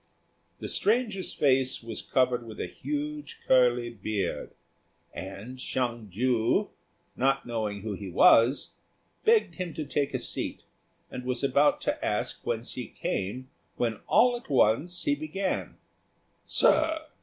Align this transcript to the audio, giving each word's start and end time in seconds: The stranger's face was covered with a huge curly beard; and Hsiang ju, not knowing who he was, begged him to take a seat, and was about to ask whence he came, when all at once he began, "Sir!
The 0.59 0.67
stranger's 0.67 1.31
face 1.31 1.83
was 1.83 2.01
covered 2.01 2.47
with 2.47 2.59
a 2.59 2.65
huge 2.65 3.39
curly 3.45 3.91
beard; 3.91 4.49
and 5.13 5.59
Hsiang 5.61 6.09
ju, 6.09 6.71
not 7.15 7.45
knowing 7.45 7.81
who 7.83 7.93
he 7.93 8.09
was, 8.09 8.71
begged 9.25 9.57
him 9.57 9.75
to 9.75 9.85
take 9.85 10.15
a 10.15 10.17
seat, 10.17 10.63
and 11.11 11.23
was 11.23 11.43
about 11.43 11.81
to 11.81 12.03
ask 12.03 12.43
whence 12.47 12.73
he 12.73 12.87
came, 12.87 13.51
when 13.75 13.99
all 14.07 14.35
at 14.35 14.49
once 14.49 15.03
he 15.03 15.13
began, 15.13 15.77
"Sir! 16.47 17.05